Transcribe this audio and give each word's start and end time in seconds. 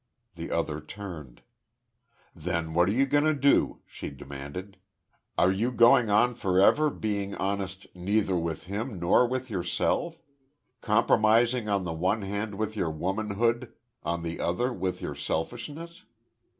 The 0.33 0.49
other 0.49 0.81
turned. 0.81 1.43
"Then 2.35 2.73
what 2.73 2.89
are 2.89 2.91
you 2.91 3.05
going 3.05 3.25
to 3.25 3.35
do?" 3.35 3.81
she 3.85 4.09
demanded. 4.09 4.77
"Are 5.37 5.51
you 5.51 5.71
going 5.71 6.09
on 6.09 6.33
forever 6.33 6.89
being 6.89 7.35
honest 7.35 7.85
neither 7.93 8.35
with 8.35 8.63
him 8.63 8.99
nor 8.99 9.27
with 9.27 9.51
yourself 9.51 10.17
compromising 10.81 11.69
on 11.69 11.83
the 11.83 11.93
one 11.93 12.23
hand 12.23 12.55
with 12.55 12.75
your 12.75 12.89
womanhood, 12.89 13.73
on 14.01 14.23
the 14.23 14.39
other 14.39 14.73
with 14.73 15.03
your 15.03 15.13
selfishness? 15.13 16.03